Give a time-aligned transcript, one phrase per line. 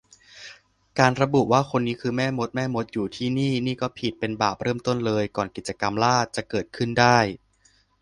[0.99, 7.17] การระบุว่าคนนี้คือแม่มด แม่มดอยู่ที่นี่ นี่ก็ผิด เป็นบาปเริ่มต้นเลย ก่อนกิจกรรมล่าจะเกิดขึ้นได้